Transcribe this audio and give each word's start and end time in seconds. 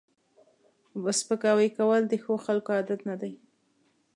سپکاوی 1.19 1.69
کول 1.77 2.01
د 2.07 2.13
ښو 2.23 2.33
خلکو 2.45 2.69
عادت 2.77 2.99
نه 3.09 3.15
دی 3.21 3.33